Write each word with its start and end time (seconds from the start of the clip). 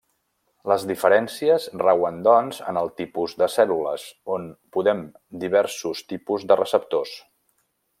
Les 0.69 0.85
diferències 0.91 1.67
rauen 1.81 2.17
doncs, 2.29 2.63
en 2.73 2.81
el 2.83 2.91
tipus 3.03 3.37
de 3.43 3.51
cèl·lules, 3.59 4.09
on 4.39 4.51
podem 4.79 5.07
diversos 5.47 6.05
tipus 6.15 6.53
de 6.53 6.63
receptors. 6.67 7.19